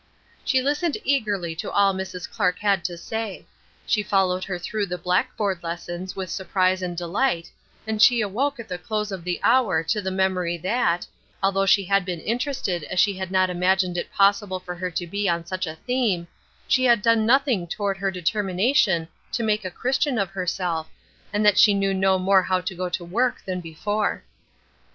[0.43, 2.27] She listened eagerly to all Mrs.
[2.27, 3.45] Clark had to say;
[3.85, 7.51] she followed her through the blackboard lessons with surprise and delight,
[7.85, 11.05] and she awoke at the close of the hour to the memory that,
[11.43, 15.05] although she had been interested as she had not imagined it possible for her to
[15.05, 16.27] be on such a theme,
[16.67, 20.89] she had done nothing toward her determination to make a Christian of herself,
[21.31, 24.23] and that she knew no more how to go to work than before.